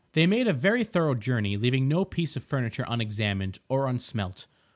They 0.13 0.25
made 0.25 0.47
a 0.47 0.51
very 0.53 0.83
thorough 0.83 1.13
journey, 1.13 1.57
leaving 1.57 1.87
no 1.87 2.05
piece 2.05 2.35
of 2.35 2.43
furniture 2.43 2.85
unexamined, 2.87 3.59
or 3.69 3.85
unsmelt. 3.85 4.47